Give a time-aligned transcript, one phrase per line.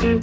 [0.00, 0.22] En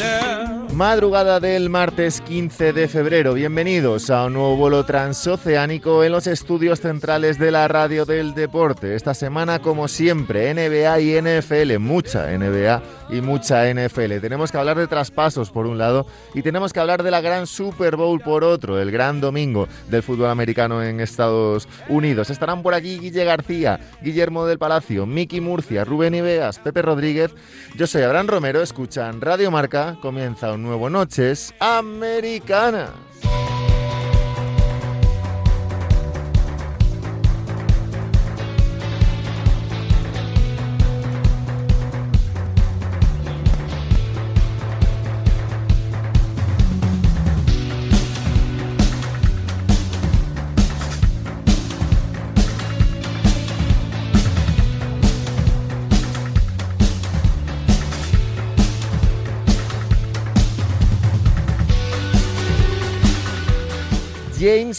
[0.81, 3.35] Madrugada del martes 15 de febrero.
[3.35, 8.95] Bienvenidos a un nuevo vuelo transoceánico en los estudios centrales de la radio del deporte.
[8.95, 11.77] Esta semana, como siempre, NBA y NFL.
[11.77, 12.81] Mucha NBA
[13.11, 14.21] y mucha NFL.
[14.21, 17.45] Tenemos que hablar de traspasos por un lado y tenemos que hablar de la gran
[17.45, 22.31] Super Bowl por otro, el gran domingo del fútbol americano en Estados Unidos.
[22.31, 27.35] Estarán por aquí Guille García, Guillermo del Palacio, Miki Murcia, Rubén Ibeas, Pepe Rodríguez.
[27.75, 28.63] Yo soy Abraham Romero.
[28.63, 29.97] Escuchan Radio Marca.
[30.01, 32.91] Comienza un nuevo Noches Americanas.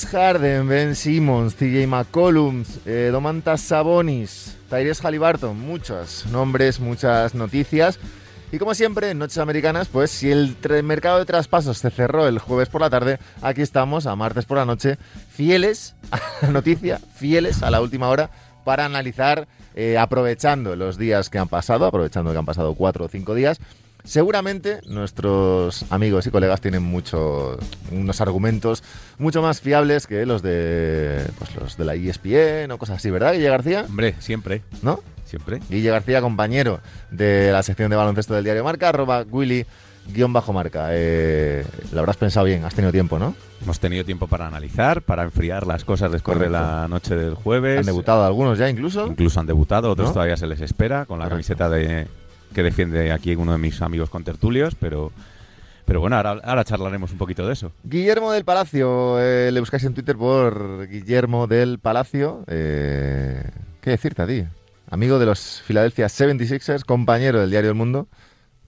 [0.06, 7.98] Harden, Ben Simmons, TJ McCollum, eh, Domantas Sabonis, Tyrese Halliburton, muchos nombres, muchas noticias.
[8.50, 12.38] Y como siempre, en Noches Americanas, pues si el mercado de traspasos se cerró el
[12.38, 14.98] jueves por la tarde, aquí estamos a martes por la noche,
[15.30, 18.30] fieles a la noticia, fieles a la última hora,
[18.64, 23.08] para analizar, eh, aprovechando los días que han pasado, aprovechando que han pasado cuatro o
[23.08, 23.58] cinco días,
[24.04, 27.58] Seguramente nuestros amigos y colegas tienen muchos
[27.90, 28.82] unos argumentos
[29.18, 33.32] mucho más fiables que los de pues los de la ESPN o cosas así, ¿verdad,
[33.34, 33.84] Guille García?
[33.88, 35.00] Hombre, siempre, ¿No?
[35.24, 35.60] siempre.
[35.70, 36.80] Guille García, compañero
[37.10, 39.64] de la sección de baloncesto del diario Marca, arroba Willy
[40.08, 40.88] guion bajo marca.
[40.90, 43.36] Eh, lo habrás pensado bien, has tenido tiempo, ¿no?
[43.62, 46.52] Hemos tenido tiempo para analizar, para enfriar las cosas después Correcto.
[46.56, 47.78] de la noche del jueves.
[47.78, 49.06] Han debutado algunos ya incluso.
[49.06, 50.12] Incluso han debutado, otros ¿No?
[50.14, 51.54] todavía se les espera con la Correcto.
[51.54, 52.08] camiseta de
[52.52, 55.12] que defiende aquí uno de mis amigos contertulios, pero
[55.84, 57.72] pero bueno, ahora, ahora charlaremos un poquito de eso.
[57.84, 62.44] Guillermo del Palacio, eh, le buscáis en Twitter por Guillermo del Palacio.
[62.46, 63.42] Eh,
[63.80, 64.44] ¿Qué decirte a ti?
[64.90, 68.06] Amigo de los Philadelphia 76ers, compañero del diario El Mundo.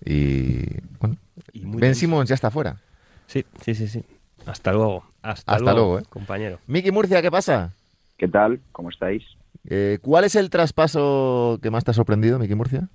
[0.04, 1.16] Y bueno,
[1.52, 1.94] Y Ben.
[1.94, 2.78] Simmons ya está fuera.
[3.26, 4.04] Sí, sí, sí, sí.
[4.44, 5.04] Hasta luego.
[5.22, 6.02] Hasta, Hasta luego, ¿eh?
[6.08, 6.58] compañero.
[6.66, 7.72] Miki Murcia, ¿qué pasa?
[8.18, 8.60] ¿Qué tal?
[8.72, 9.22] ¿Cómo estáis?
[9.68, 12.88] Eh, ¿Cuál es el traspaso que más te ha sorprendido, Miki Murcia?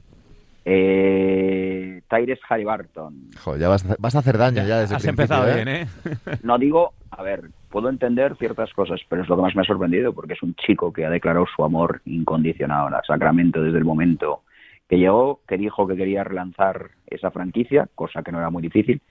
[0.71, 3.29] Eh, Tyrese Halliburton.
[3.43, 5.55] Joder, ya vas, a- vas a hacer daño ya, desde Has empezado ¿eh?
[5.55, 5.87] bien, ¿eh?
[6.43, 9.65] No digo, a ver, puedo entender ciertas cosas, pero es lo que más me ha
[9.65, 13.85] sorprendido porque es un chico que ha declarado su amor incondicional a Sacramento desde el
[13.85, 14.43] momento
[14.87, 19.01] que llegó, que dijo que quería relanzar esa franquicia, cosa que no era muy difícil,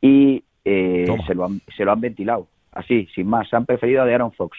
[0.00, 2.48] y eh, se, lo han, se lo han ventilado.
[2.72, 4.56] Así, sin más, han preferido a de Aaron Fox.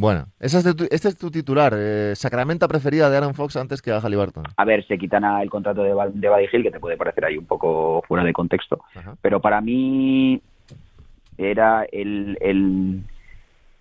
[0.00, 1.72] Bueno, ese es tu- este es tu titular.
[1.76, 4.44] Eh, Sacramento preferida de Aaron Fox antes que a Halliburton.
[4.56, 6.96] A ver, se quitan a el contrato de, Val- de Buddy Hill, que te puede
[6.96, 9.16] parecer ahí un poco fuera de contexto, Ajá.
[9.20, 10.40] pero para mí
[11.36, 13.02] era el, el,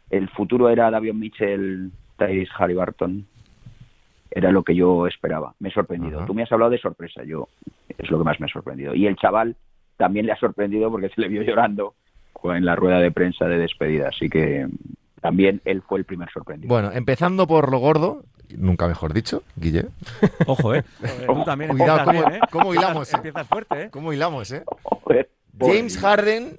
[0.10, 3.28] el futuro era Davion Mitchell, Tyrese Halliburton.
[4.32, 5.54] Era lo que yo esperaba.
[5.60, 6.18] Me he sorprendido.
[6.18, 6.26] Ajá.
[6.28, 7.24] Tú me has hablado de sorpresa.
[7.24, 7.48] Yo
[7.96, 8.96] es lo que más me ha sorprendido.
[8.96, 9.56] Y el chaval
[9.98, 11.94] también le ha sorprendido porque se le vio llorando
[12.44, 14.10] en la rueda de prensa de despedida.
[14.10, 14.68] Así que
[15.22, 16.68] también él fue el primer sorprendido.
[16.70, 18.24] Bueno, empezando por lo gordo,
[18.56, 19.88] nunca mejor dicho, Guille.
[20.48, 20.84] Ojo, ¿eh?
[21.28, 22.40] Tú también Cuidado, ¿cómo- bien, ¿eh?
[22.52, 23.16] cómo hilamos, eh?
[23.18, 23.90] Empiezas fuerte, ¿eh?
[23.92, 24.64] ¿Cómo hilamos, eh?
[24.84, 25.30] Joder,
[25.60, 25.98] James.
[25.98, 26.56] Harden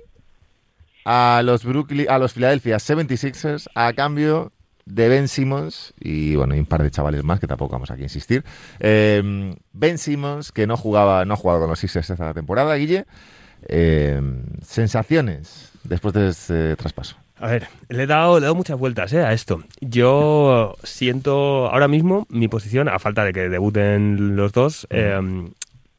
[1.05, 4.53] a los Brooklyn, a los Philadelphia 76ers a cambio
[4.85, 8.01] de Ben Simmons y bueno, y un par de chavales más que tampoco vamos aquí
[8.03, 8.45] a insistir.
[8.81, 13.07] Eh, ben Simmons que no jugaba, no ha jugado con los Sixers esta temporada, Guille.
[13.69, 14.21] Eh,
[14.63, 17.17] sensaciones después de este traspaso.
[17.41, 19.23] A ver, le he dado, le he dado muchas vueltas ¿eh?
[19.25, 19.63] a esto.
[19.81, 25.21] Yo siento ahora mismo mi posición, a falta de que debuten los dos, eh,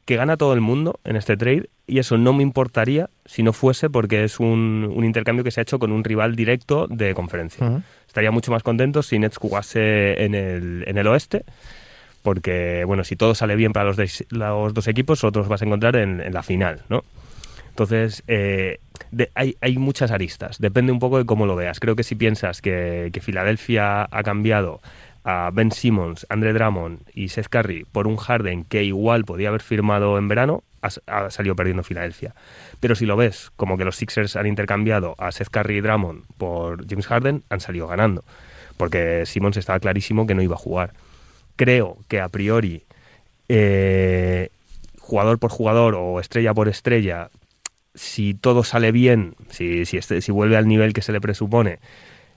[0.04, 3.52] que gana todo el mundo en este trade y eso no me importaría si no
[3.52, 7.14] fuese porque es un, un intercambio que se ha hecho con un rival directo de
[7.14, 7.82] conferencia.
[8.06, 11.44] Estaría mucho más contento si Nets jugase en el, en el oeste,
[12.22, 15.64] porque, bueno, si todo sale bien para los, des- los dos equipos, otros vas a
[15.64, 17.02] encontrar en, en la final, ¿no?
[17.70, 18.78] Entonces, eh,
[19.34, 21.80] hay, hay, muchas aristas, depende un poco de cómo lo veas.
[21.80, 24.80] Creo que si piensas que, que Filadelfia ha cambiado
[25.24, 29.62] a Ben Simmons, Andre Drummond y Seth Curry por un Harden que igual podía haber
[29.62, 32.34] firmado en verano, ha, salido perdiendo Filadelfia.
[32.80, 36.24] Pero si lo ves como que los Sixers han intercambiado a Seth Curry y Drummond
[36.38, 38.24] por James Harden, han salido ganando.
[38.76, 40.94] Porque Simmons estaba clarísimo que no iba a jugar.
[41.56, 42.84] Creo que a priori,
[43.48, 44.48] eh,
[44.98, 47.28] jugador por jugador o estrella por estrella,
[47.94, 51.78] si todo sale bien, si, este, si vuelve al nivel que se le presupone,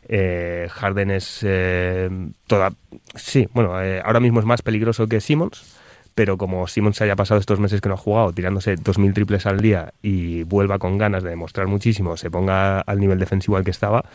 [0.08, 2.10] eh, Harden es eh,
[2.48, 2.74] toda.
[3.16, 5.78] Sí, bueno, eh, ahora mismo es más peligroso que Simmons,
[6.16, 9.62] pero como Simmons haya pasado estos meses que no ha jugado tirándose 2.000 triples al
[9.62, 13.72] día y vuelva con ganas de demostrar muchísimo, se ponga al nivel defensivo al que
[13.72, 14.06] estaba,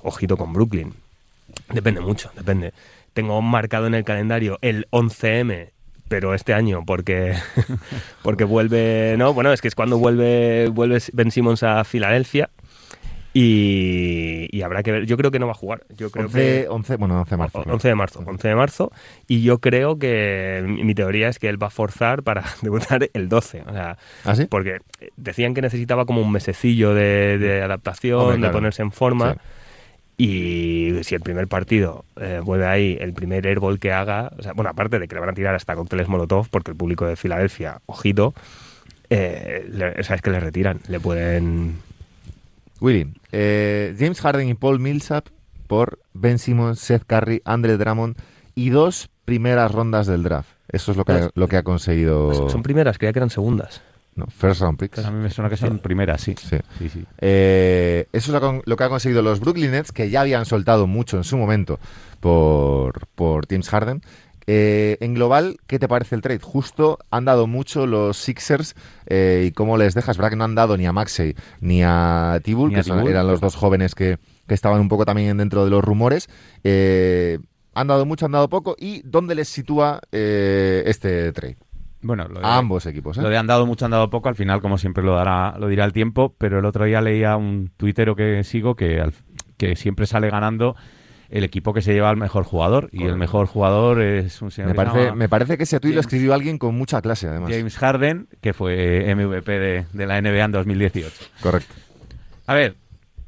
[0.00, 0.94] ojito con Brooklyn.
[1.72, 2.72] Depende mucho, depende.
[3.14, 5.70] Tengo marcado en el calendario el 11M
[6.08, 7.34] pero este año porque
[8.22, 12.50] porque vuelve no bueno es que es cuando vuelve vuelve Ben Simmons a Filadelfia
[13.40, 15.06] y, habrá que ver.
[15.06, 15.84] Yo creo que no va a jugar.
[15.96, 17.62] Yo creo 11, que, 11, bueno, 11 de marzo.
[17.66, 18.24] 11 de marzo.
[18.26, 18.92] 11 de marzo.
[19.26, 23.28] Y yo creo que mi teoría es que él va a forzar para debutar el
[23.28, 23.62] 12.
[23.66, 24.46] O sea, ¿Ah, sí?
[24.46, 24.78] Porque
[25.16, 29.36] decían que necesitaba como un mesecillo de, adaptación, de ponerse en forma.
[30.20, 34.52] Y si el primer partido eh, vuelve ahí, el primer airball que haga, o sea,
[34.52, 37.14] bueno, aparte de que le van a tirar hasta cócteles Molotov, porque el público de
[37.14, 38.34] Filadelfia, ojito,
[39.10, 41.76] eh, sabes que le retiran, le pueden
[42.80, 45.26] Willy, eh, James Harden y Paul Millsap
[45.68, 48.16] por Ben Simmons, Seth Curry, Andre Drummond
[48.56, 50.50] y dos primeras rondas del draft.
[50.68, 52.48] Eso es lo que, ha, lo que ha conseguido.
[52.50, 53.82] Son primeras, creía que eran segundas.
[54.18, 54.98] No, first round picks.
[55.04, 56.34] A mí me suena que son primeras, sí.
[56.36, 56.56] sí.
[56.88, 60.88] sí, eh, eso es lo que, han conseguido los Brooklyn Nets, que ya habían soltado
[60.88, 61.78] mucho en su momento
[62.18, 64.02] por, por James Harden.
[64.48, 66.40] Eh, en global, ¿qué te parece el trade?
[66.40, 68.74] Justo han dado mucho los Sixers
[69.06, 70.16] eh, y cómo les dejas.
[70.16, 73.54] ¿Verdad que no han dado ni a Maxey ni a Tibul, que eran los dos
[73.54, 74.18] jóvenes que,
[74.48, 76.28] estaban un poco también dentro de los rumores?
[76.64, 78.74] Han dado mucho, han dado poco.
[78.80, 81.56] ¿Y dónde les sitúa este trade?
[82.00, 83.16] Bueno, a ambos equipos.
[83.16, 85.68] Lo de han dado mucho, han dado poco, al final, como siempre, lo dará, lo
[85.68, 86.34] dirá el tiempo.
[86.38, 89.10] Pero el otro día leía un tuitero que sigo que,
[89.56, 90.76] que siempre sale ganando
[91.30, 92.88] el equipo que se lleva al mejor jugador.
[92.92, 94.70] Y el mejor jugador es un señor.
[94.70, 97.50] Me parece, me parece que ese tuit lo escribió alguien con mucha clase, además.
[97.50, 99.58] James Harden, que fue MVP
[99.92, 101.10] de, la NBA en 2018.
[101.42, 101.74] Correcto.
[102.46, 102.76] A ver,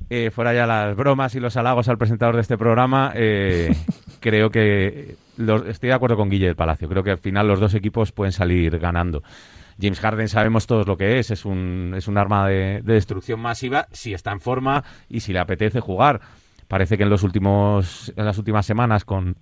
[0.08, 3.74] eh, fuera ya las bromas y los halagos al presentador de este programa, eh,
[4.20, 5.16] creo que
[5.66, 6.88] estoy de acuerdo con Guille del Palacio.
[6.88, 9.22] Creo que al final los dos equipos pueden salir ganando.
[9.80, 13.40] James Harden sabemos todos lo que es, es un, es un arma de, de destrucción
[13.40, 16.20] masiva si está en forma y si le apetece jugar
[16.70, 19.36] parece que en los últimos en las últimas semanas con,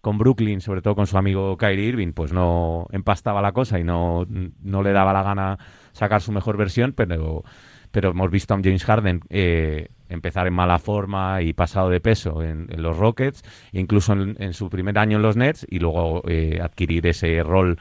[0.00, 3.84] con Brooklyn, sobre todo con su amigo Kyrie Irving, pues no empastaba la cosa y
[3.84, 4.26] no,
[4.62, 5.58] no le daba la gana
[5.92, 7.42] sacar su mejor versión, pero,
[7.90, 12.42] pero hemos visto a James Harden eh, empezar en mala forma y pasado de peso
[12.42, 17.06] en, los Rockets, incluso en, su primer año en los Nets, y luego eh, adquirir
[17.06, 17.78] ese rol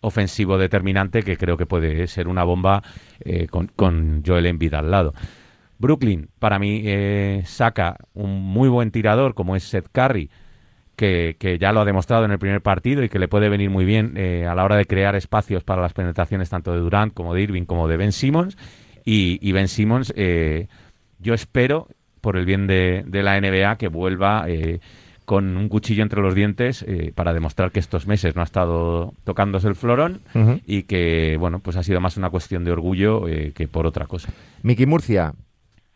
[0.00, 2.82] ofensivo determinante que creo que puede ser una bomba
[3.20, 5.14] eh, con, con Joel Embiid al lado.
[5.78, 10.30] Brooklyn, para mí, eh, saca un muy buen tirador como es Seth Curry,
[10.96, 13.84] que, ya lo ha demostrado en el primer partido y que le puede venir muy
[13.84, 17.42] bien a la hora de crear espacios para las penetraciones tanto de Durant como de
[17.42, 18.56] Irving como de Ben Simmons.
[19.04, 20.12] Y, Ben Simmons,
[21.18, 21.88] yo espero,
[22.20, 24.46] por el bien de, la NBA, que vuelva
[25.24, 26.84] con un cuchillo entre los dientes
[27.14, 30.22] para demostrar que estos meses no ha estado tocándose el florón
[30.66, 34.32] y que, bueno, pues ha sido más una cuestión de orgullo que por otra cosa.
[34.62, 35.34] Miki Murcia,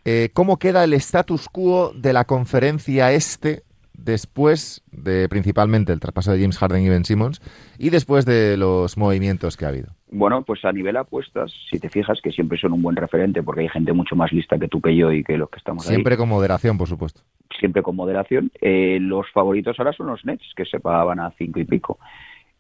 [0.05, 3.63] eh, ¿Cómo queda el status quo de la conferencia este
[3.95, 7.41] después de principalmente el traspaso de James Harden y Ben Simmons
[7.79, 9.95] y después de los movimientos que ha habido?
[10.15, 13.63] Bueno, pues a nivel apuestas, si te fijas que siempre son un buen referente porque
[13.63, 16.19] hay gente mucho más lista que tú que yo y que los que estamos siempre
[16.19, 17.23] con moderación, por supuesto.
[17.59, 18.51] Siempre con moderación.
[18.61, 21.99] Eh, los favoritos ahora son los Nets, que se pagaban a cinco y pico.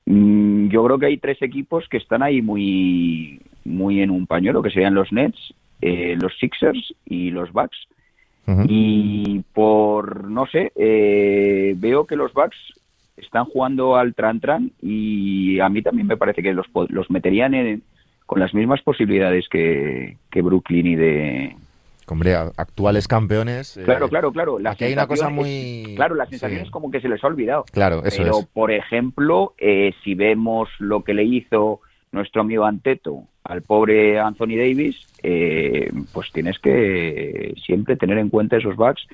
[0.06, 4.62] Mm, yo creo que hay tres equipos que están ahí muy, muy en un pañuelo,
[4.62, 7.86] que serían los Nets, eh, los Sixers y los Bucks.
[8.66, 12.56] Y por, no sé, eh, veo que los Bucks
[13.16, 17.82] están jugando al tran-tran y a mí también me parece que los, los meterían
[18.26, 21.56] con las mismas posibilidades que, Brooklyn y de,
[22.08, 23.76] Hombre, actuales campeones.
[23.76, 24.58] Eh, claro, claro, claro.
[24.66, 25.94] aquí hay una cosa muy.
[25.96, 27.64] Claro, la sensación es como que se les ha olvidado.
[27.72, 29.54] Claro, eso Pero, por ejemplo,
[30.02, 31.80] si vemos lo que le hizo
[32.12, 38.58] nuestro amigo Anteto al pobre Anthony Davis, eh, pues tienes que siempre tener en cuenta
[38.58, 39.06] esos bugs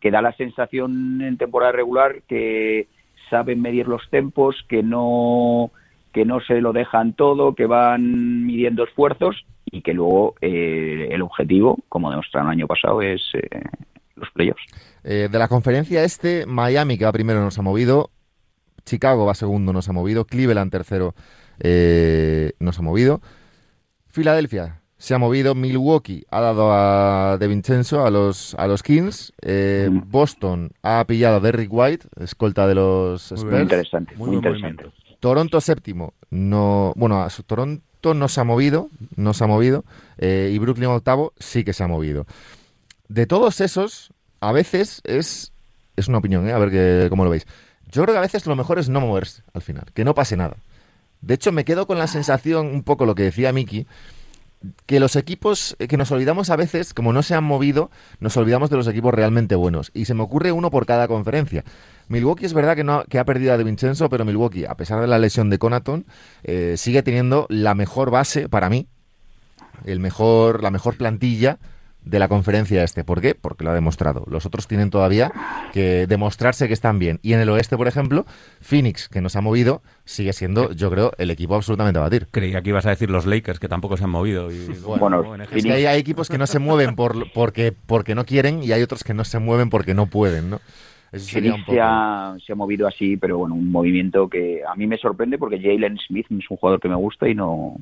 [0.00, 2.88] que da la sensación en temporada regular que
[3.30, 5.70] saben medir los tempos, que no
[6.12, 11.20] que no se lo dejan todo, que van midiendo esfuerzos y que luego eh, el
[11.20, 13.60] objetivo, como demostraron el año pasado, es eh,
[14.14, 14.62] los playoffs.
[15.04, 18.08] Eh, de la conferencia este, Miami, que va primero, nos ha movido.
[18.86, 20.24] Chicago va segundo, nos ha movido.
[20.24, 21.14] Cleveland tercero,
[22.60, 23.20] nos ha movido.
[24.06, 25.54] Filadelfia se ha movido.
[25.54, 29.32] Milwaukee ha dado a De Vincenzo, a los, a los Kings.
[29.42, 30.10] Eh, Mm.
[30.10, 33.62] Boston ha pillado a Derrick White, escolta de los Muy Muy Spurs.
[33.62, 34.68] interesante, Muy interesante.
[34.84, 34.92] movimiento.
[35.20, 39.84] Toronto séptimo, no, bueno, a su- Toronto no se ha movido, no se ha movido,
[40.18, 42.26] eh, y Brooklyn octavo sí que se ha movido.
[43.08, 45.52] De todos esos, a veces es,
[45.96, 46.52] es una opinión, ¿eh?
[46.52, 47.46] a ver que, cómo lo veis.
[47.90, 50.36] Yo creo que a veces lo mejor es no moverse al final, que no pase
[50.36, 50.56] nada.
[51.22, 53.86] De hecho, me quedo con la sensación, un poco lo que decía Miki,
[54.86, 58.36] que los equipos eh, que nos olvidamos a veces, como no se han movido, nos
[58.36, 59.90] olvidamos de los equipos realmente buenos.
[59.94, 61.64] Y se me ocurre uno por cada conferencia.
[62.08, 65.00] Milwaukee es verdad que, no, que ha perdido a De Vincenzo, pero Milwaukee, a pesar
[65.00, 66.06] de la lesión de Conaton,
[66.44, 68.88] eh, sigue teniendo la mejor base para mí,
[69.84, 71.58] el mejor, la mejor plantilla
[72.06, 73.04] de la conferencia este.
[73.04, 73.34] ¿Por qué?
[73.34, 74.24] Porque lo ha demostrado.
[74.30, 75.32] Los otros tienen todavía
[75.72, 77.18] que demostrarse que están bien.
[77.22, 78.24] Y en el oeste, por ejemplo,
[78.60, 82.28] Phoenix, que nos ha movido, sigue siendo, yo creo, el equipo absolutamente a batir.
[82.30, 84.50] Creía que ibas a decir los Lakers, que tampoco se han movido.
[84.50, 85.34] Y, Bueno.
[85.52, 88.72] Es que hay, hay equipos que no se mueven por, porque, porque no quieren y
[88.72, 90.60] hay otros que no se mueven porque no pueden, ¿no?
[91.12, 91.74] Eso sería un Phoenix poco...
[91.74, 95.38] se ha, se ha movido así, pero bueno, un movimiento que a mí me sorprende
[95.38, 97.76] porque Jalen Smith es un jugador que me gusta y no,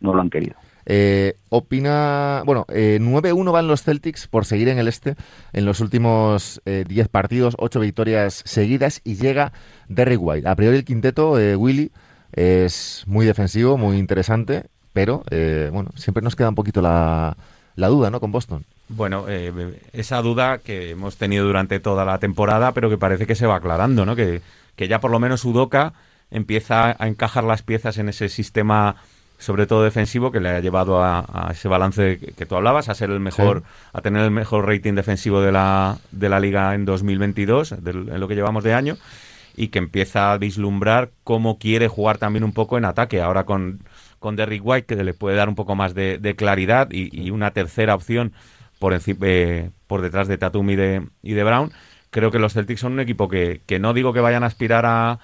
[0.00, 0.54] no lo han querido.
[0.90, 2.42] Eh, opina.
[2.46, 5.16] Bueno, eh, 9-1 van los Celtics por seguir en el este
[5.52, 9.52] en los últimos eh, 10 partidos, 8 victorias seguidas y llega
[9.88, 10.48] Derrick White.
[10.48, 11.92] A priori el quinteto, eh, Willy,
[12.32, 14.64] es muy defensivo, muy interesante,
[14.94, 17.36] pero eh, bueno, siempre nos queda un poquito la,
[17.76, 18.18] la duda, ¿no?
[18.18, 18.64] Con Boston.
[18.88, 23.34] Bueno, eh, esa duda que hemos tenido durante toda la temporada, pero que parece que
[23.34, 24.16] se va aclarando, ¿no?
[24.16, 24.40] Que,
[24.74, 25.92] que ya por lo menos Udoka
[26.30, 28.96] empieza a encajar las piezas en ese sistema,
[29.38, 32.88] sobre todo defensivo, que le ha llevado a, a ese balance que, que tú hablabas,
[32.88, 36.74] a ser el mejor, a tener el mejor rating defensivo de la, de la liga
[36.74, 38.96] en 2022, del- en lo que llevamos de año,
[39.56, 43.20] y que empieza a vislumbrar cómo quiere jugar también un poco en ataque.
[43.20, 43.80] Ahora con,
[44.18, 47.30] con Derrick White, que le puede dar un poco más de, de claridad, y, y
[47.30, 48.32] una tercera opción
[48.78, 51.72] por, enci- eh, por detrás de Tatum y de, y de Brown.
[52.10, 54.86] Creo que los Celtics son un equipo que, que no digo que vayan a aspirar
[54.86, 55.18] a,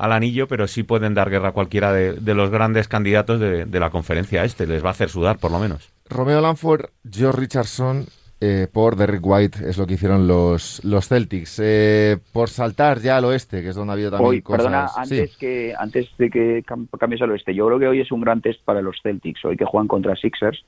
[0.00, 3.66] al anillo, pero sí pueden dar guerra a cualquiera de, de los grandes candidatos de,
[3.66, 4.66] de la conferencia este.
[4.66, 5.90] Les va a hacer sudar, por lo menos.
[6.08, 8.06] Romeo Lanford, George Richardson
[8.40, 11.60] eh, por Derrick White es lo que hicieron los, los Celtics.
[11.62, 14.62] Eh, por saltar ya al oeste, que es donde ha habido también Hoy, cosas.
[14.64, 14.94] perdona, Sí.
[15.20, 18.22] antes, que, antes de que cam- cambies al oeste, yo creo que hoy es un
[18.22, 19.44] gran test para los Celtics.
[19.44, 20.64] Hoy que juegan contra Sixers,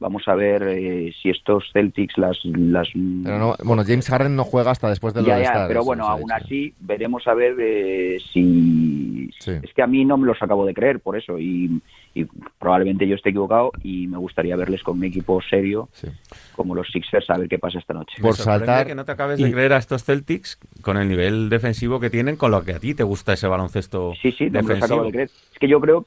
[0.00, 2.38] vamos a ver eh, si estos Celtics las...
[2.44, 6.06] las Pero no- bueno, James Harden no juega hasta después del ya, ya, pero bueno,
[6.08, 9.30] aún así veremos a ver eh, si...
[9.38, 9.52] Sí.
[9.62, 11.80] Es que a mí no me los acabo de creer por eso y,
[12.14, 12.24] y
[12.58, 16.08] probablemente yo esté equivocado y me gustaría verles con un equipo serio Sí.
[16.56, 18.20] como los Sixers a ver qué pasa esta noche.
[18.20, 21.48] Por saltar- que no te acabes y- de creer a estos Celtics con el nivel
[21.50, 24.50] defensivo que tienen, con lo que a ti te gusta ese baloncesto Sí, sí, no
[24.52, 24.84] me los defensivo.
[24.94, 25.30] acabo de creer.
[25.52, 26.06] Es que yo creo,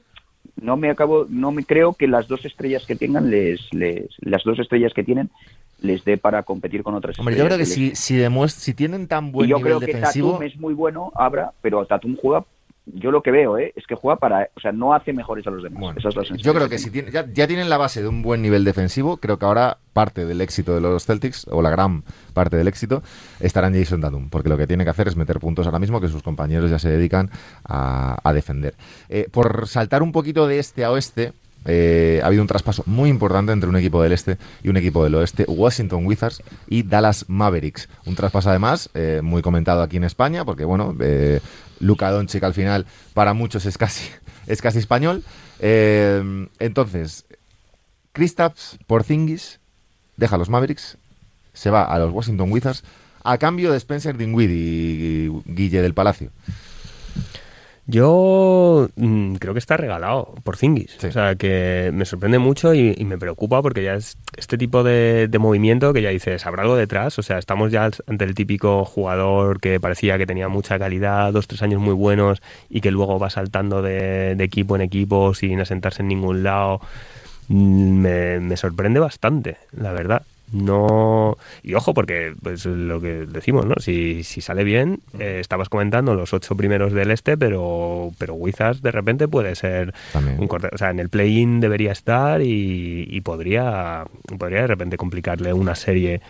[0.62, 4.44] no me acabo, no me creo que las dos estrellas que tengan, les, les, las
[4.44, 5.30] dos estrellas que tienen,
[5.82, 7.98] les dé para competir con otras Hombre, yo creo que estrellas.
[7.98, 10.58] si, si, demuest- si tienen tan Y buen yo nivel creo que defensivo, Tatum es
[10.58, 12.46] muy bueno, Abra, pero Tatum juega,
[12.86, 13.72] yo lo que veo, ¿eh?
[13.76, 15.80] es que juega para, o sea, no hace mejores a los demás.
[15.80, 16.00] Bueno,
[16.38, 19.18] yo creo que si tiene- ya, ya tienen la base de un buen nivel defensivo,
[19.18, 23.02] creo que ahora parte del éxito de los Celtics, o la gran parte del éxito,
[23.40, 26.02] estará en Jason Tatum, porque lo que tiene que hacer es meter puntos ahora mismo
[26.02, 27.30] que sus compañeros ya se dedican
[27.64, 28.74] a, a defender.
[29.10, 31.34] Eh, por saltar un poquito de este a oeste,
[31.66, 35.04] eh, ha habido un traspaso muy importante entre un equipo del este y un equipo
[35.04, 37.90] del oeste, Washington Wizards y Dallas Mavericks.
[38.06, 41.40] Un traspaso además eh, muy comentado aquí en España, porque bueno, eh,
[41.80, 44.10] Luka Doncic al final para muchos es casi,
[44.48, 45.24] es casi español.
[45.60, 47.26] Entonces,
[48.12, 49.60] Kristaps Porzingis
[50.18, 50.98] deja a los Mavericks,
[51.54, 52.84] se va a los Washington Wizards
[53.24, 56.32] a cambio de Spencer Dinwiddie y Guille del Palacio.
[57.86, 60.96] Yo mm, creo que está regalado por Zingis.
[61.00, 61.08] Sí.
[61.08, 64.84] O sea, que me sorprende mucho y, y me preocupa porque ya es este tipo
[64.84, 67.20] de, de movimiento que ya dices, habrá algo detrás.
[67.20, 71.48] O sea, estamos ya ante el típico jugador que parecía que tenía mucha calidad, dos,
[71.48, 75.60] tres años muy buenos y que luego va saltando de, de equipo en equipo sin
[75.60, 76.80] asentarse en ningún lado.
[77.50, 80.22] Mm, Me, me sorprende bastante, la verdad.
[80.54, 81.38] No.
[81.64, 83.76] Y ojo, porque pues lo que decimos, ¿no?
[83.80, 88.82] Si, si sale bien, eh, estabas comentando los ocho primeros del este, pero, pero Wizards
[88.82, 90.40] de repente puede ser También.
[90.40, 90.70] un corte.
[90.72, 94.06] O sea, en el play-in debería estar y, y podría,
[94.38, 96.22] podría de repente complicarle una serie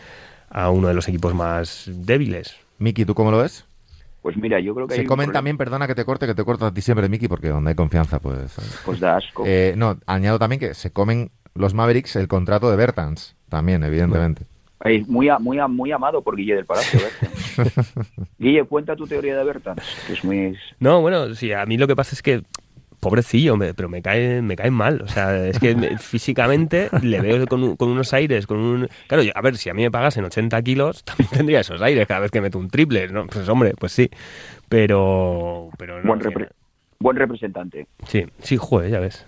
[0.49, 2.55] a uno de los equipos más débiles.
[2.79, 3.65] Miki, ¿tú cómo lo ves?
[4.21, 6.65] Pues mira, yo creo que Se comen también, perdona que te corte, que te corto
[6.65, 8.55] a ti siempre, Miki, porque donde hay confianza, pues...
[8.85, 9.43] Pues da asco.
[9.45, 14.45] Eh, no, añado también que se comen los Mavericks el contrato de Bertans, también, evidentemente.
[14.83, 17.00] Es muy, muy, muy amado por Guille del Palacio.
[18.38, 20.57] Guille, cuenta tu teoría de Bertans, que es muy...
[20.79, 22.43] No, bueno, sí, a mí lo que pasa es que
[23.03, 25.01] pobrecillo, pero me cae, me cae mal.
[25.01, 28.89] O sea, es que físicamente le veo con, unos aires, con un...
[29.07, 32.22] Claro, a ver, si a mí me pagasen 80 kilos, también tendría esos aires cada
[32.22, 33.27] vez que meto un triple, ¿no?
[33.27, 34.10] Pues hombre, pues sí.
[34.69, 35.69] Pero...
[35.77, 36.50] pero no, buen,
[37.12, 37.88] representante.
[38.07, 39.25] Sí, sí, juez, ya ves.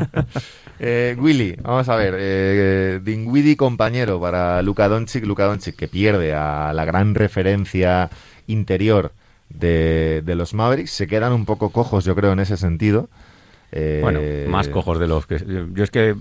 [0.78, 2.14] eh, Willy, vamos a ver.
[2.18, 8.10] Eh, Dingwiddie compañero para Luka Doncic, Luka Doncic que pierde a la gran referencia
[8.46, 9.12] interior
[9.48, 10.90] de, los Mavericks.
[10.90, 13.08] Se quedan un poco cojos, yo creo, en ese sentido.
[13.72, 15.38] Eh, bueno, más cojos de los que...
[15.72, 16.16] Yo es que...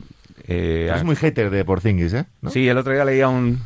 [0.48, 2.26] Eh, es muy hater de Porzingis, ¿eh?
[2.50, 3.60] Sí, el otro día leía un,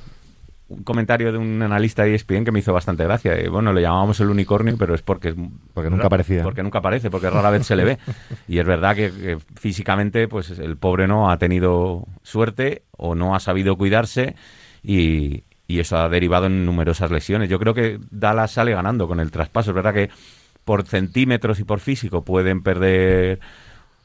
[0.83, 3.35] comentario de un analista de ESPN que me hizo bastante gracia.
[3.49, 5.35] bueno, le llamábamos el unicornio, pero es porque...
[5.73, 6.43] Porque nunca aparecía.
[6.43, 7.97] Porque nunca aparece, porque rara vez se le ve.
[8.47, 13.35] Y es verdad que, que, físicamente pues el pobre no ha tenido suerte o no
[13.35, 14.35] ha sabido cuidarse
[14.83, 17.49] y, y eso ha derivado en numerosas lesiones.
[17.49, 19.71] Yo creo que Dallas sale ganando con el traspaso.
[19.71, 20.09] Es verdad que
[20.65, 23.39] por centímetros y por físico pueden perder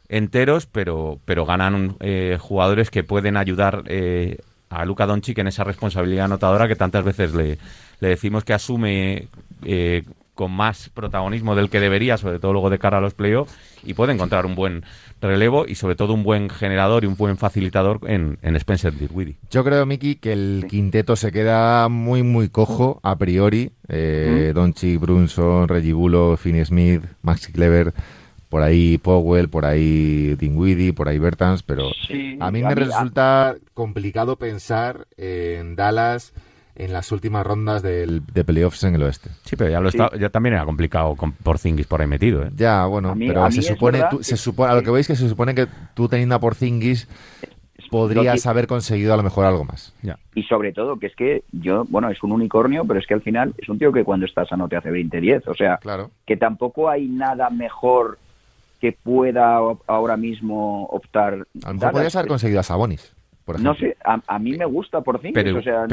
[0.09, 4.39] enteros, pero, pero ganan eh, jugadores que pueden ayudar eh,
[4.71, 7.59] a Luka Doncic en esa responsabilidad anotadora que tantas veces le,
[8.01, 9.29] le decimos que asume
[9.65, 13.53] eh, con más protagonismo del que debería, sobre todo luego de cara a los playoffs,
[13.83, 14.85] y puede encontrar un buen
[15.21, 19.37] relevo y sobre todo un buen generador y un buen facilitador en, en Spencer Dinwiddie.
[19.51, 23.73] Yo creo, Miki, que el quinteto se queda muy, muy cojo a priori.
[23.89, 24.53] Eh,
[25.01, 27.93] Brunson, Reggie Bullock, Finney Smith, Maxi Clever,
[28.49, 31.91] por ahí Powell, por ahí Dinwiddie, por ahí Bertans, pero
[32.41, 36.33] a mí me resulta complicado pensar en Dallas
[36.79, 39.31] en las últimas rondas del, de playoffs en el oeste.
[39.43, 42.45] Sí, pero ya, lo está, ya también era complicado con Porzingis por ahí metido.
[42.45, 42.51] ¿eh?
[42.55, 45.67] Ya, bueno, pero se supone, se supone, a lo que veis que se supone que
[45.95, 47.09] tú teniendo a Porzingis
[47.91, 49.95] podrías haber conseguido a lo mejor algo más.
[50.03, 50.19] Ya.
[50.35, 53.23] Y sobre todo que es que yo, bueno, es un unicornio, pero es que al
[53.23, 55.49] final es un tío que cuando está sano te hace 20-10.
[55.49, 56.11] O sea, claro.
[56.27, 58.19] que tampoco hay nada mejor
[58.81, 61.47] que pueda ahora mismo optar.
[61.65, 63.15] A lo mejor podrías haber conseguido a Sabonis.
[63.59, 65.33] No sé, a, mí me gusta por fin.
[65.57, 65.87] o sea,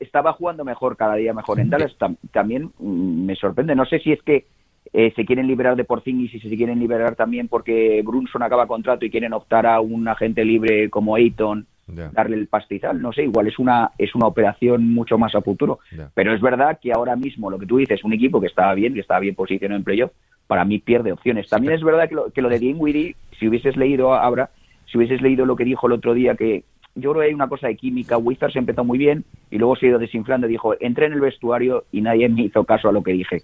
[0.00, 1.96] estaba, jugando mejor cada día mejor en Dallas.
[2.30, 3.74] también mm, me sorprende.
[3.74, 4.46] No sé si es que
[4.92, 8.66] eh, se quieren liberar de Porzingis y si se quieren liberar también porque Brunson acaba
[8.66, 11.66] contrato y quieren optar a un agente libre como Ayton,
[12.12, 13.00] darle el pastizal.
[13.00, 15.80] No sé, igual es una es una operación mucho más a futuro.
[16.14, 18.94] Pero es verdad que ahora mismo lo que tú dices, un equipo que estaba bien,
[18.94, 20.12] que estaba bien posicionado en playoff,
[20.46, 21.48] para mí pierde opciones.
[21.48, 24.50] También es verdad que lo, que lo de Dinwiddie, si hubieses leído ahora,
[24.90, 27.48] si hubieses leído lo que dijo el otro día que yo creo que hay una
[27.48, 28.18] cosa de química.
[28.18, 30.46] Wizards empezó muy bien y luego se ha ido desinflando.
[30.46, 33.42] Dijo, entré en el vestuario y nadie me hizo caso a lo que dije.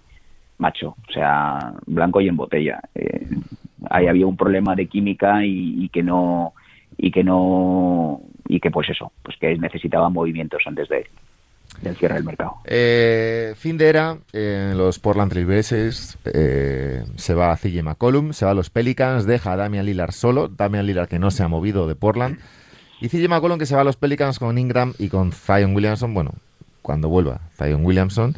[0.57, 2.81] Macho, o sea, blanco y en botella.
[2.95, 3.27] Eh,
[3.89, 6.53] ahí había un problema de química y, que no
[6.97, 11.07] y que no y que pues eso, pues que necesitaba movimientos antes de
[11.81, 12.55] del cierre del mercado.
[12.65, 18.45] Eh, fin de era, en los Portland Trailblazers eh, se va a CJ McCollum, se
[18.45, 21.47] va a los Pelicans, deja a Damian Lillard solo, Damian Lillard que no se ha
[21.47, 22.39] movido de Portland.
[22.99, 26.13] Y CJ McCollum que se va a los Pelicans con Ingram y con Zion Williamson,
[26.13, 26.33] bueno,
[26.81, 28.35] cuando vuelva Zion Williamson.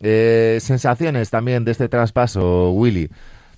[0.00, 3.10] Eh, sensaciones también de este traspaso, Willy.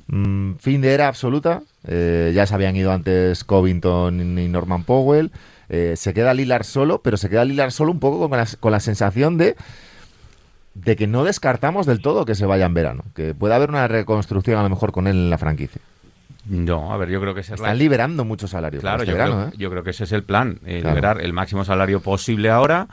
[0.06, 1.62] Mm, fin de era absoluta.
[1.88, 5.32] Eh, ya se habían ido antes Covington y Norman Powell.
[5.68, 8.72] Eh, se queda Lillard solo, pero se queda Lillard solo un poco con la, con
[8.72, 9.56] la sensación de
[10.74, 13.88] de que no descartamos del todo que se vaya en verano, que puede haber una
[13.88, 15.80] reconstrucción a lo mejor con él en la franquicia.
[16.46, 18.80] No, a ver, yo creo que Están liberando mucho salario.
[18.80, 19.50] Claro, este ¿eh?
[19.58, 22.88] yo, creo, que ese es el plan, eh, liberar el máximo salario posible ahora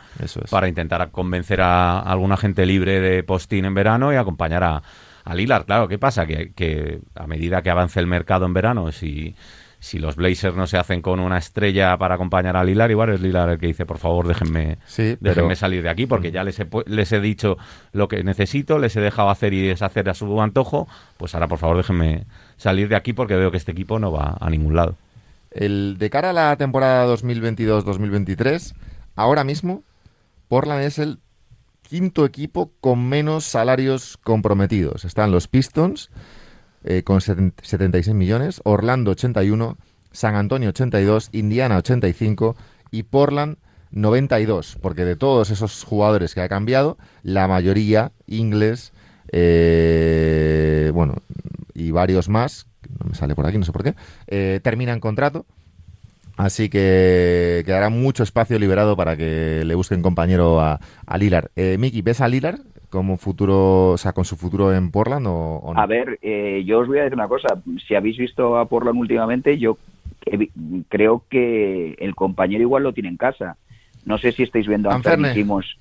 [0.50, 4.84] para intentar convencer a alguna gente libre de postín en verano y acompañar a,
[5.26, 5.66] a Lilar.
[5.66, 6.26] Claro, ¿qué pasa?
[6.26, 9.36] Que, que a medida que avance el mercado en verano, si
[9.86, 13.22] si los Blazers no se hacen con una estrella para acompañar a Lilar, igual es
[13.22, 14.80] Lilar el que dice, por favor, déjenme,
[15.20, 16.34] déjenme salir de aquí, porque mm.
[16.34, 17.58] ya les he, les he dicho
[17.92, 21.60] lo que necesito, les he dejado hacer y deshacer a su antojo, pues ahora, por
[21.60, 22.26] favor, déjenme
[22.58, 24.96] salir de aquí porque veo que este equipo no va a ningún lado.
[25.52, 28.74] El, de cara a la temporada 2022-2023,
[29.16, 29.84] ahora mismo,
[30.48, 31.20] Portland es el
[31.88, 35.06] quinto equipo con menos salarios comprometidos.
[35.06, 36.10] Están los Pistons,
[36.84, 39.78] eh, con 76 millones, Orlando 81,
[40.12, 42.56] San Antonio 82, Indiana 85
[42.92, 43.58] y Portland
[43.92, 48.92] 92, porque de todos esos jugadores que ha cambiado, la mayoría inglés,
[49.32, 51.16] eh, bueno,
[51.74, 52.68] y varios más,
[53.00, 53.96] no me sale por aquí, no sé por qué,
[54.28, 55.46] eh, terminan contrato.
[56.38, 61.52] Así que quedará mucho espacio liberado para que le busquen compañero a, a Lilar.
[61.56, 65.74] Eh, Miki, ¿ves a Lilar como futuro, o sea, con su futuro en Portland o,
[65.74, 65.80] no?
[65.80, 67.62] A ver, eh, yo os voy a decir una cosa.
[67.88, 69.78] Si habéis visto a Portland últimamente, yo
[70.90, 73.58] creo que el compañero igual lo tiene en casa.
[74.06, 74.94] No sé si estáis viendo a.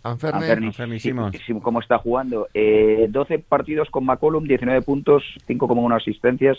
[0.03, 1.63] Anferni Simons.
[1.63, 2.49] Cómo está jugando.
[2.55, 6.59] Eh, 12 partidos con McCollum, 19 puntos, 5,1 asistencias,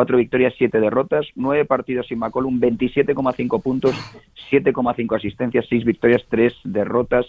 [0.00, 3.94] 4 victorias, 7 derrotas, 9 partidos sin McCollum, 27,5 puntos,
[4.50, 7.26] 7,5 asistencias, 6 victorias, 3 derrotas,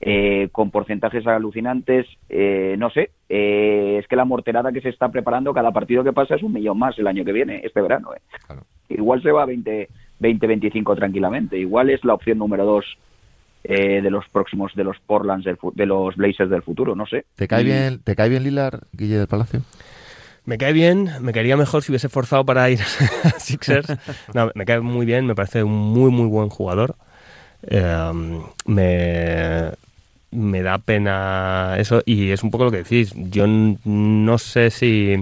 [0.00, 2.08] eh, con porcentajes alucinantes.
[2.28, 6.12] Eh, no sé, eh, es que la morterada que se está preparando, cada partido que
[6.12, 8.12] pasa es un millón más el año que viene, este verano.
[8.12, 8.20] eh.
[8.44, 8.64] Claro.
[8.88, 11.56] Igual se va a 20, 20, 25 tranquilamente.
[11.58, 12.84] Igual es la opción número 2
[13.62, 17.26] de los próximos, de los Portlands, del de los Blazers del futuro, no sé.
[17.36, 19.60] ¿Te cae bien, ¿te cae bien Lilar, Guille del Palacio?
[20.44, 23.88] Me cae bien, me caería mejor si hubiese forzado para ir a Sixers.
[24.34, 26.96] No, me cae muy bien, me parece un muy, muy buen jugador.
[27.62, 28.12] Eh,
[28.66, 29.70] me,
[30.30, 33.12] me da pena eso y es un poco lo que decís.
[33.14, 35.14] Yo no sé si...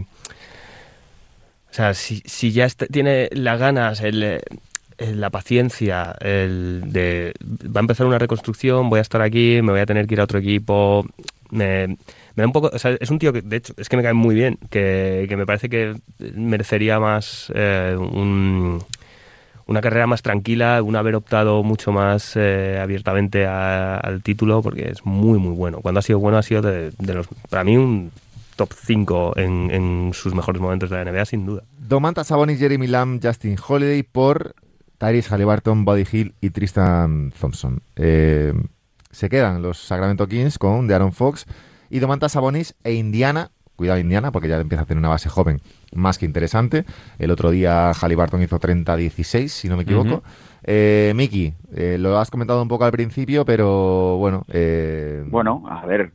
[1.70, 4.40] O sea, si, si ya tiene las ganas, el, eh,
[4.98, 7.35] la paciencia, el de...
[7.42, 10.20] Va a empezar una reconstrucción, voy a estar aquí, me voy a tener que ir
[10.20, 11.07] a otro equipo.
[11.50, 11.96] Me,
[13.01, 15.46] es un tío que, de hecho, es que me cae muy bien, que, que me
[15.46, 18.83] parece que merecería más eh, un
[19.68, 25.05] una carrera más tranquila, un haber optado mucho más eh, abiertamente al título, porque es
[25.05, 25.81] muy, muy bueno.
[25.83, 28.11] Cuando ha sido bueno, ha sido de, de los, para mí un
[28.57, 31.64] top 5 en, en sus mejores momentos de la NBA, sin duda.
[31.79, 34.55] Domantas Sabonis, Jeremy Lamb, Justin Holiday por
[34.96, 37.83] Tyrese Halliburton, Buddy Hill y Tristan Thompson.
[37.96, 38.55] Eh,
[39.11, 41.44] se quedan los Sacramento Kings con De'Aaron Fox
[41.90, 43.51] y Domantas Sabonis e Indiana.
[43.77, 45.61] Cuidado Indiana porque ya empieza a tener una base joven
[45.94, 46.85] más que interesante.
[47.20, 50.24] El otro día Halliburton hizo 30-16, si no me equivoco.
[50.64, 54.44] Eh, Miki, eh, lo has comentado un poco al principio, pero bueno.
[54.48, 56.12] eh, Bueno, a ver.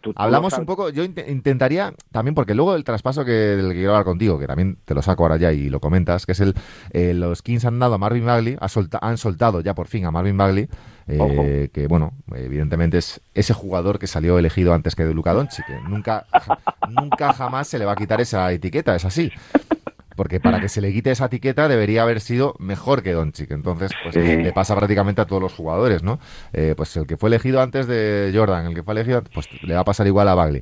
[0.00, 3.74] Tú- Hablamos un poco, yo int- intentaría también, porque luego el traspaso que, del que
[3.74, 6.40] quiero hablar contigo, que también te lo saco ahora ya y lo comentas, que es
[6.40, 6.54] el,
[6.92, 10.04] eh, los Kings han dado a Marvin Bagley, ha solta- han soltado ya por fin
[10.06, 10.68] a Marvin Bagley,
[11.06, 15.66] eh, que bueno, evidentemente es ese jugador que salió elegido antes que de Luka Doncic,
[15.66, 16.58] que nunca, ja-
[16.88, 19.30] nunca jamás se le va a quitar esa etiqueta, es así.
[20.20, 23.50] Porque para que se le quite esa etiqueta debería haber sido mejor que Doncic.
[23.52, 24.20] Entonces, pues Sí.
[24.20, 26.18] le pasa prácticamente a todos los jugadores, ¿no?
[26.52, 29.72] Eh, pues el que fue elegido antes de Jordan, el que fue elegido, pues le
[29.72, 30.60] va a pasar igual a Bagley.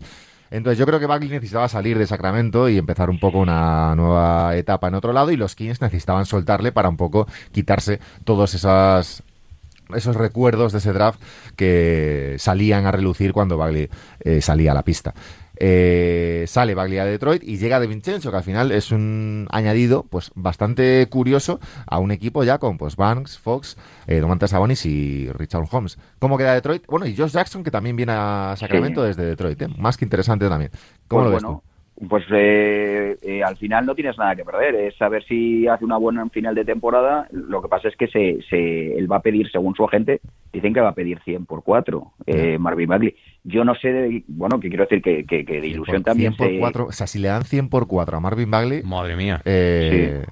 [0.52, 4.54] Entonces yo creo que Bagley necesitaba salir de Sacramento y empezar un poco una nueva
[4.54, 9.24] etapa en otro lado y los Kings necesitaban soltarle para un poco quitarse todos esas
[9.94, 11.18] esos recuerdos de ese draft
[11.56, 13.88] que salían a relucir cuando Bagley
[14.20, 15.14] eh, salía a la pista.
[15.60, 20.04] Eh, sale Bagley a Detroit y llega De Vincenzo, que al final es un añadido
[20.08, 25.28] pues bastante curioso a un equipo ya con pues Banks, Fox, eh, Domantas Sabonis y
[25.32, 25.98] Richard Holmes.
[26.20, 26.84] ¿Cómo queda Detroit?
[26.86, 29.08] Bueno, y Josh Jackson, que también viene a Sacramento Sí.
[29.08, 29.68] desde Detroit, ¿eh?
[29.78, 30.70] más que interesante también.
[31.08, 31.68] ¿Cómo Pues lo ves bueno, tú?
[32.08, 34.74] Pues eh, eh, al final no tienes nada que perder.
[34.76, 37.26] Es saber si hace una buena final de temporada.
[37.32, 40.20] Lo que pasa es que se, se, él va a pedir, según su agente,
[40.52, 43.16] dicen que va a pedir 100 por 4, eh, Marvin Bagley.
[43.42, 46.04] Yo no sé, de- bueno, que quiero decir que, que, que de 100 ilusión por-
[46.12, 48.50] también 100 por se- 4, o sea, si le dan 100 por 4 a Marvin
[48.50, 49.40] Bagley, Madre mía.
[49.44, 50.22] eh,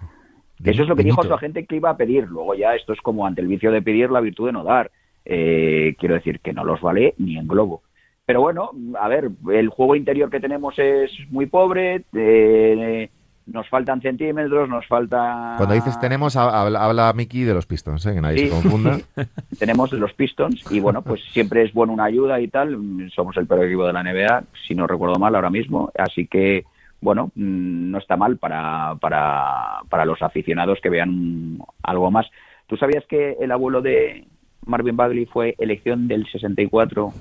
[0.65, 1.29] Eso es lo que dijo dimito.
[1.29, 2.25] su agente que iba a pedir.
[2.29, 4.91] Luego ya esto es como ante el vicio de pedir la virtud de no dar.
[5.25, 7.83] Eh, quiero decir que no los vale ni en globo.
[8.27, 12.03] Pero bueno, a ver, el juego interior que tenemos es muy pobre.
[12.15, 13.09] eh,
[13.47, 15.55] nos faltan centímetros, nos falta.
[15.57, 18.15] Cuando dices tenemos, ha- habla, habla Mickey de los Pistons, ¿eh?
[18.15, 18.45] que nadie Sí.
[18.49, 18.99] se confunda.
[19.61, 22.77] tenemos los Pistons y bueno, pues siempre es bueno una ayuda y tal.
[23.15, 25.93] Somos el peor equipo de la NBA, si no recuerdo mal ahora mismo.
[25.97, 26.65] Así que,
[27.01, 32.27] bueno, mm, no está mal para, para, para los aficionados que vean algo más.
[32.67, 34.27] ¿Tú sabías que el abuelo de
[34.67, 37.13] Marvin Bagley fue elección del 64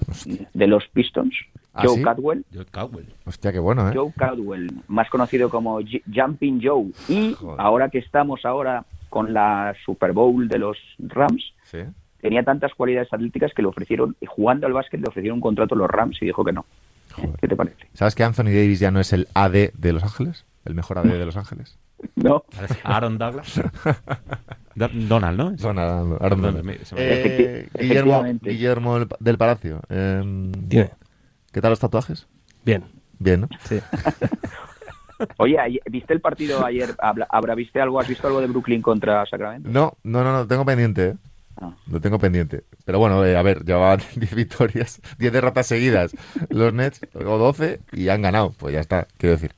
[0.54, 1.34] de los Pistons?
[1.74, 2.04] ¿Ah, Joe sí?
[2.04, 2.46] Caldwell.
[2.52, 3.06] Yo, Cowell.
[3.26, 3.94] Hostia, qué bueno, ¿eh?
[3.96, 5.80] Joe Caldwell, más conocido como
[6.14, 6.86] Jumping Joe.
[7.10, 7.60] Y Joder.
[7.60, 11.80] ahora que estamos ahora con la Super Bowl de los Rams, Sí.
[12.22, 15.76] tenía tantas cualidades atléticas que le ofrecieron, y jugando al básquet le ofrecieron un contrato
[15.76, 16.66] a los Rams y dijo que no.
[17.14, 17.32] Joder.
[17.40, 17.88] ¿Qué te parece?
[17.94, 20.46] ¿Sabes que Anthony Davis ya no es el AD de Los Ángeles?
[20.66, 21.78] ¿El mejor AD de Los Ángeles?
[22.16, 22.44] No.
[22.84, 23.62] Aaron Douglas.
[24.76, 25.52] Do- Donald, ¿no?
[25.54, 26.64] Donald, Donald.
[26.64, 28.24] me- se me- Eh, Guillermo.
[28.42, 29.82] Guillermo del- Palacio.
[29.90, 30.92] eh, Dime.
[31.52, 32.28] ¿Qué tal los tatuajes?
[32.66, 32.84] Bien.
[33.18, 33.50] Bien, ¿no?
[33.64, 33.80] Sí.
[35.38, 35.58] Oye,
[35.90, 36.94] ¿viste el partido ayer?
[37.30, 38.00] ¿Habrá viste algo?
[38.02, 39.70] ¿Has visto algo de Brooklyn contra Sacramento?
[39.72, 41.16] No, no, no, no, tengo pendiente, ¿eh?
[41.62, 41.72] Ah.
[41.90, 42.64] Lo tengo pendiente.
[42.84, 46.12] Pero bueno, eh, a ver, llevaban 10 victorias, 10 derrotas seguidas
[46.50, 48.54] los Nets, o 12, y han ganado.
[48.58, 49.54] Pues ya está, quiero decir.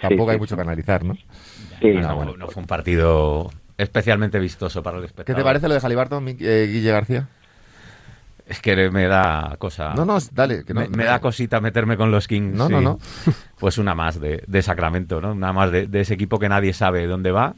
[0.00, 0.56] Tampoco Sí, hay sí, mucho sí.
[0.56, 1.14] que analizar, ¿no?
[1.14, 2.36] Sí, no, no, no, bueno.
[2.38, 3.50] no fue un partido
[3.82, 5.40] especialmente vistoso para el ¿Qué espectador.
[5.40, 7.28] te parece lo de Halliburton, eh, Guille García?
[8.46, 9.94] Es que me da cosa.
[9.94, 10.64] No, no, dale.
[10.64, 12.54] Que no, me, me da cosita meterme con los Kings.
[12.56, 12.84] No, no, sí.
[12.84, 12.98] no.
[13.58, 15.32] Pues una más de, de Sacramento, ¿no?
[15.32, 17.54] Una más de, de ese equipo que nadie sabe dónde va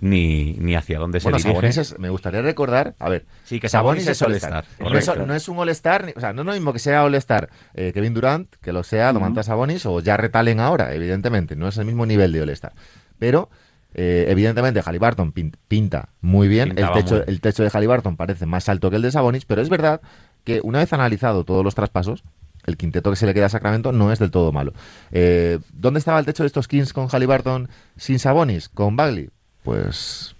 [0.00, 1.72] ni, ni hacia dónde Bueno, se dirige.
[1.72, 5.26] Sabonis me gustaría recordar, a ver, Sí, que Sabonis Sabonis es All-Star, No es, correcto.
[5.26, 8.14] no es un All-Star, o sea, no es lo mismo que sea All-Star eh, Kevin
[8.14, 12.06] Durant, que lo sea Domantas Sabonis o Jarrett Allen ahora, evidentemente, no es el mismo
[12.06, 12.72] nivel de All-Star.
[13.18, 13.50] Pero,
[13.94, 17.24] eh, evidentemente, Halliburton pin- pinta muy bien, el techo, muy bien.
[17.28, 20.00] el techo de Halliburton parece más alto que el de Sabonis, pero es verdad
[20.44, 22.22] que una vez analizado todos los traspasos,
[22.66, 24.72] el quinteto que se le queda a Sacramento no es del todo malo.
[25.10, 28.68] Eh, ¿Dónde estaba el techo de estos Kings con Halliburton sin Sabonis?
[28.68, 29.30] ¿Con Bagley?
[29.64, 30.34] Pues...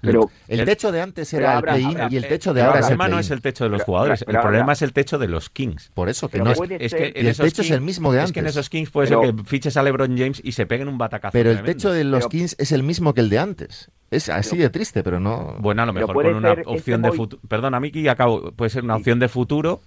[0.00, 2.90] Pero El techo de antes era el play-in y el techo de ahora el es
[2.90, 5.18] el problema no es el techo de los jugadores, pero el problema es el techo
[5.18, 5.90] de los Kings.
[5.92, 6.94] Por eso, que Pero no es...
[6.94, 8.56] que en el esos techo es el mismo de Es que en antes.
[8.56, 11.32] esos Kings puede Pero- ser que fiches a LeBron James y se peguen un batacazo.
[11.32, 13.90] Pero el techo de los Kings es el mismo que el de antes.
[14.10, 15.56] Es así de triste, pero no...
[15.58, 17.42] Bueno, a lo mejor con una este opción de futuro.
[17.48, 18.52] Perdona, Miki, acabo.
[18.52, 19.80] Puede ser una opción de futuro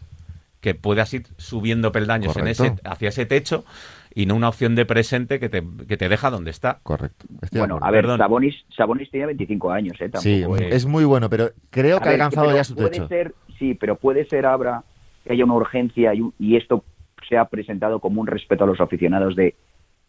[0.60, 3.64] que puedas ir subiendo peldaños en ese, hacia ese techo
[4.20, 6.80] y no una opción de presente que te, que te deja donde está.
[6.82, 7.28] Correcto.
[7.42, 8.18] Estoy bueno, a ver, Perdón.
[8.18, 10.10] Sabonis, Sabonis tiene 25 años, ¿eh?
[10.16, 12.90] Sí, Tampoco es- es muy bueno, pero creo A que ha alcanzado ya su puede
[12.90, 13.08] techo.
[13.08, 14.84] Ser, sí, pero puede ser, Abra,
[15.24, 16.84] que haya una urgencia y, un- y esto
[17.30, 19.54] se ha presentado como un respeto a los aficionados de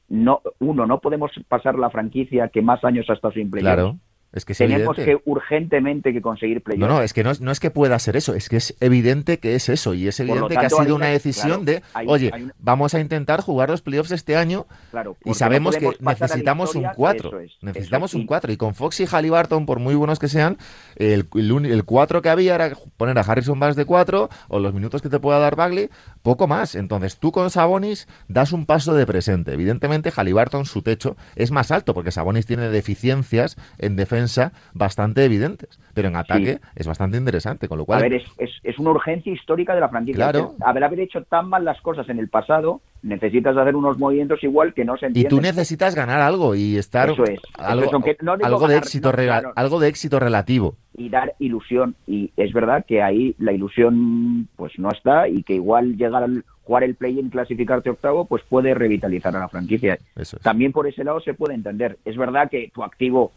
[0.09, 3.75] no uno, no podemos pasar la franquicia que más años ha estado sin playoffs.
[3.75, 3.99] Claro,
[4.33, 5.23] es que es Tenemos evidente.
[5.25, 6.81] que urgentemente que conseguir playoffs.
[6.89, 8.77] No, no, es que no es, no es que pueda ser eso, es que es
[8.81, 9.95] evidente que es eso.
[9.95, 12.55] Y es evidente que ha sido una- una decisión claro, de, hay- oye, hay una-
[12.59, 16.83] vamos a intentar jugar los playoffs este año Claro, y no sabemos que necesitamos un
[16.83, 17.29] historia, 4.
[17.31, 18.53] eso es, necesitamos un es, y- 4.
[18.53, 20.59] Y con Fox y Halliburton, por muy buenos que sean,
[20.97, 24.59] el, el, uni- el 4 que había era poner a Harrison Barnes de 4 o
[24.59, 25.89] los minutos que te pueda dar Bagley,
[26.29, 26.75] poco más.
[26.75, 29.55] Entonces tú con Sabonis das un paso de presente.
[29.55, 35.81] Evidentemente, Halliburton, su techo es más alto porque Sabonis tiene deficiencias en defensa bastante evidentes.
[35.95, 37.67] Pero en ataque es bastante interesante.
[37.67, 40.31] Con lo cual, A ver, es, es, es una urgencia histórica de la franquicia.
[40.31, 40.55] Claro.
[40.61, 44.75] Haber, haber hecho tan mal las cosas en el pasado, necesitas hacer unos movimientos igual
[44.75, 45.31] que no se y entienden.
[45.31, 47.41] tú necesitas ganar algo y estar Eso es.
[47.55, 49.53] algo, Eso es, no de éxito no, claro.
[49.57, 50.77] algo de éxito relativo.
[50.95, 51.95] y dar ilusión.
[52.07, 56.45] Y es verdad que ahí la ilusión pues no está y que igual llegar al
[56.65, 59.97] jugar el play-in, clasificarte octavo, pues puede revitalizar a la franquicia.
[60.17, 60.43] Eso es.
[60.43, 61.99] También por ese lado se puede entender.
[62.05, 63.33] Es verdad que tu activo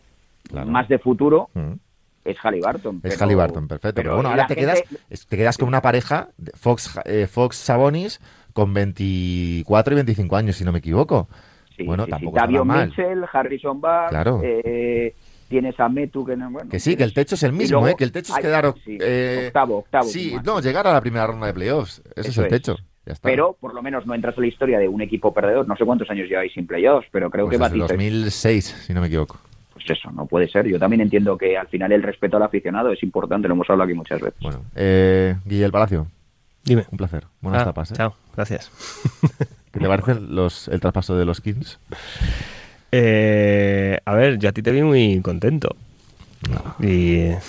[0.50, 0.70] Claro.
[0.72, 1.74] más de futuro Mm.
[2.26, 2.96] es Halliburton.
[2.98, 3.96] Es pero- Halliburton, perfecto.
[4.02, 7.56] Pero, bueno, ahora te gente- quedas, es- te quedas con una pareja, Fox, eh, Fox
[7.58, 8.20] Sabonis,
[8.54, 11.28] con 24 y 25 años, si no me equivoco.
[11.76, 12.88] Sí, bueno, sí, tampoco mal.
[12.88, 14.42] Mitchell, Harrison Barnes, Claro.
[14.44, 15.16] eh,
[15.48, 17.94] tienes a Metu que no, bueno, Que sí, que el techo es el mismo, luego
[17.94, 17.96] ¿eh?
[17.98, 18.74] Que el techo es hay- quedar...
[18.86, 20.04] sí, eh, octavo, octavo.
[20.06, 22.02] Sí, no, llegar a la primera ronda de playoffs.
[22.16, 22.52] Ese es Eso el es.
[22.54, 22.78] techo.
[23.06, 23.28] Ya está.
[23.28, 25.68] Pero por lo menos no entras a la historia de un equipo perdedor.
[25.68, 28.94] No sé cuántos años lleváis sin playoffs, pero creo Pues que desde batisteis 2006, si
[28.94, 29.40] no me equivoco.
[29.74, 30.68] Pues eso, no puede ser.
[30.68, 33.88] Yo también entiendo que al final el respeto al aficionado es importante, lo hemos hablado
[33.90, 34.40] aquí muchas veces.
[34.40, 36.06] Bueno, eh, Guille Palacio,
[36.64, 36.86] Dime.
[36.92, 37.26] un placer.
[37.42, 37.96] Buenas Ah, tapas, ¿eh?
[37.96, 38.72] Chao, gracias.
[39.72, 41.80] ¿Qué te parece los, el traspaso de los Kings?
[42.92, 45.76] Eh, a ver, yo a ti te vi muy contento.
[46.82, 47.30] Y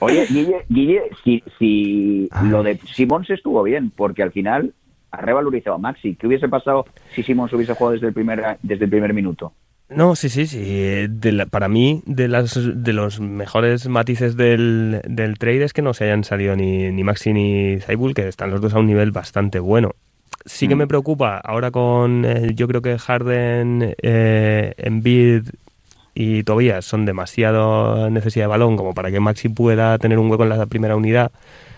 [0.00, 4.72] Oye, Guille, Guille si, si lo de Simons estuvo bien, porque al final
[5.10, 6.14] ha revalorizado a Maxi.
[6.14, 9.52] ¿Qué hubiese pasado si Simons hubiese jugado desde el primer, desde el primer minuto?
[9.90, 11.06] No, sí, sí, sí.
[11.08, 15.80] De la- para mí, de, las, de los mejores matices del, del trade es que
[15.82, 18.86] no se hayan salido ni, ni Maxi ni Zaibul, que están los dos a un
[18.86, 19.92] nivel bastante bueno.
[20.44, 20.78] Sí que Mm.
[20.78, 25.48] me preocupa ahora con, eh, yo creo que Harden, eh, Embiid
[26.14, 30.42] y Tobias son demasiado necesidad de balón como para que Maxi pueda tener un hueco
[30.42, 31.32] en la primera unidad.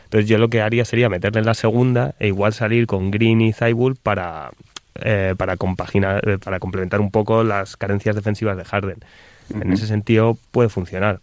[0.05, 3.41] Entonces yo lo que haría sería meterle en la segunda e igual salir con Green
[3.41, 4.51] y Zaibul para,
[5.03, 8.99] eh, para compaginar, eh, para complementar un poco las carencias defensivas de Harden.
[9.53, 11.21] En ese sentido puede funcionar,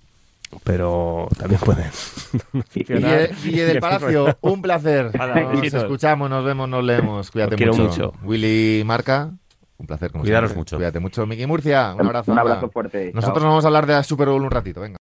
[0.63, 1.83] pero también puede.
[2.73, 5.11] Guille, Guille del Palacio, un placer.
[5.53, 7.31] Nos escuchamos, nos vemos, nos leemos.
[7.31, 8.11] Cuídate Os quiero mucho.
[8.11, 8.13] mucho.
[8.23, 9.31] Willy Marca,
[9.77, 10.11] un placer.
[10.11, 10.59] Como Cuidaros siempre.
[10.59, 10.75] mucho.
[10.77, 11.25] Cuídate mucho.
[11.25, 12.31] Miki Murcia, un abrazo.
[12.31, 13.11] Un abrazo fuerte.
[13.13, 13.43] Nosotros Chao.
[13.45, 14.95] nos vamos a hablar de la Super Bowl un ratito, venga.